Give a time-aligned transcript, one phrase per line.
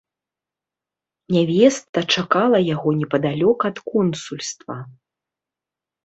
[1.33, 4.77] Нявеста чакала яго непадалёк ад консульства.